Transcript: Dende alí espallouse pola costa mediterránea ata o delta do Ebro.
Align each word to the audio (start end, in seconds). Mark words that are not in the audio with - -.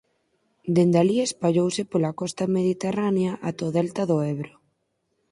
Dende 0.75 0.97
alí 1.03 1.17
espallouse 1.21 1.83
pola 1.91 2.11
costa 2.19 2.43
mediterránea 2.57 3.31
ata 3.47 3.61
o 3.69 3.73
delta 3.77 4.03
do 4.09 4.17
Ebro. 4.33 4.53